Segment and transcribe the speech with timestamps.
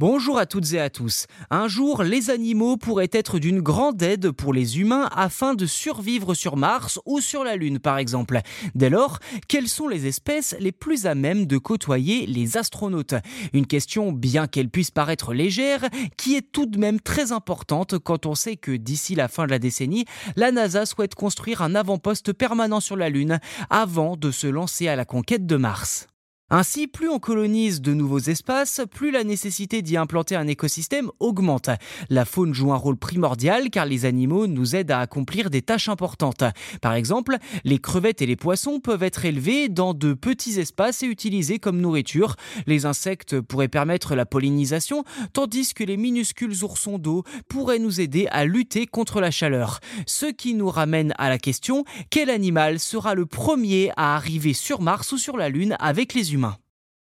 [0.00, 1.26] Bonjour à toutes et à tous.
[1.50, 6.32] Un jour, les animaux pourraient être d'une grande aide pour les humains afin de survivre
[6.32, 8.40] sur Mars ou sur la Lune par exemple.
[8.74, 13.14] Dès lors, quelles sont les espèces les plus à même de côtoyer les astronautes?
[13.52, 15.86] Une question, bien qu'elle puisse paraître légère,
[16.16, 19.50] qui est tout de même très importante quand on sait que d'ici la fin de
[19.50, 23.38] la décennie, la NASA souhaite construire un avant-poste permanent sur la Lune
[23.68, 26.09] avant de se lancer à la conquête de Mars.
[26.52, 31.70] Ainsi, plus on colonise de nouveaux espaces, plus la nécessité d'y implanter un écosystème augmente.
[32.08, 35.88] La faune joue un rôle primordial car les animaux nous aident à accomplir des tâches
[35.88, 36.42] importantes.
[36.82, 41.06] Par exemple, les crevettes et les poissons peuvent être élevés dans de petits espaces et
[41.06, 42.34] utilisés comme nourriture.
[42.66, 48.26] Les insectes pourraient permettre la pollinisation, tandis que les minuscules oursons d'eau pourraient nous aider
[48.32, 49.78] à lutter contre la chaleur.
[50.04, 54.80] Ce qui nous ramène à la question, quel animal sera le premier à arriver sur
[54.80, 56.39] Mars ou sur la Lune avec les humains?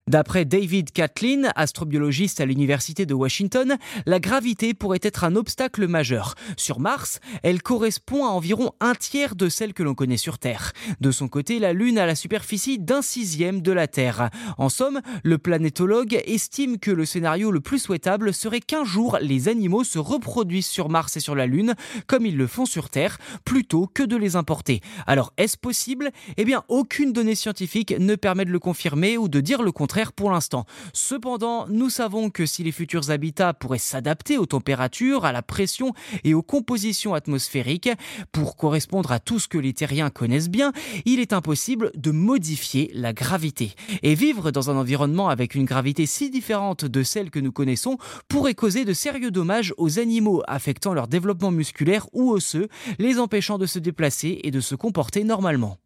[0.09, 3.77] D'après David Catlin, astrobiologiste à l'Université de Washington,
[4.07, 6.35] la gravité pourrait être un obstacle majeur.
[6.57, 10.73] Sur Mars, elle correspond à environ un tiers de celle que l'on connaît sur Terre.
[11.03, 14.31] De son côté, la Lune a la superficie d'un sixième de la Terre.
[14.57, 19.49] En somme, le planétologue estime que le scénario le plus souhaitable serait qu'un jour les
[19.49, 21.75] animaux se reproduisent sur Mars et sur la Lune,
[22.07, 24.81] comme ils le font sur Terre, plutôt que de les importer.
[25.07, 26.13] Alors, est-ce possible?
[26.39, 29.98] Eh bien, aucune donnée scientifique ne permet de le confirmer ou de dire le contraire
[30.13, 30.65] pour l'instant.
[30.93, 35.93] Cependant, nous savons que si les futurs habitats pourraient s'adapter aux températures, à la pression
[36.25, 37.91] et aux compositions atmosphériques
[38.33, 40.73] pour correspondre à tout ce que les terriens connaissent bien,
[41.05, 43.75] il est impossible de modifier la gravité.
[44.03, 47.99] Et vivre dans un environnement avec une gravité si différente de celle que nous connaissons
[48.29, 52.69] pourrait causer de sérieux dommages aux animaux affectant leur développement musculaire ou osseux,
[52.99, 55.79] les empêchant de se déplacer et de se comporter normalement.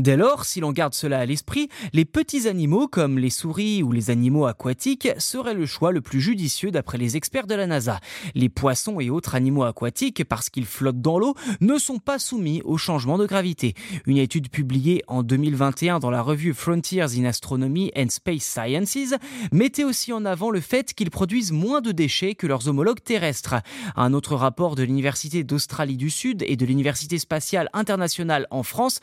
[0.00, 3.92] Dès lors, si l'on garde cela à l'esprit, les petits animaux comme les souris ou
[3.92, 8.00] les animaux aquatiques seraient le choix le plus judicieux d'après les experts de la NASA.
[8.34, 12.62] Les poissons et autres animaux aquatiques, parce qu'ils flottent dans l'eau, ne sont pas soumis
[12.64, 13.74] au changement de gravité.
[14.06, 19.18] Une étude publiée en 2021 dans la revue Frontiers in Astronomy and Space Sciences
[19.52, 23.56] mettait aussi en avant le fait qu'ils produisent moins de déchets que leurs homologues terrestres.
[23.96, 29.00] Un autre rapport de l'Université d'Australie du Sud et de l'Université spatiale internationale en France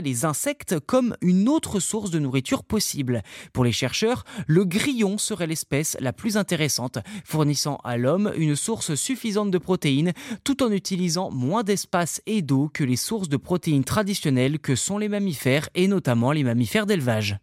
[0.00, 3.22] les insectes comme une autre source de nourriture possible.
[3.52, 8.94] Pour les chercheurs, le grillon serait l'espèce la plus intéressante, fournissant à l'homme une source
[8.94, 10.12] suffisante de protéines
[10.44, 14.98] tout en utilisant moins d'espace et d'eau que les sources de protéines traditionnelles que sont
[14.98, 17.38] les mammifères et notamment les mammifères d'élevage.